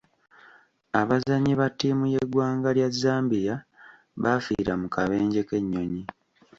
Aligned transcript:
Abazannyi 0.99 1.53
ba 1.59 1.67
ttiimu 1.71 2.05
y'eggwanga 2.13 2.69
lya 2.77 2.87
Zambia 3.01 3.55
baafiira 4.21 4.73
mu 4.81 4.87
kabenje 4.93 5.41
k'ennyonyi. 5.47 6.03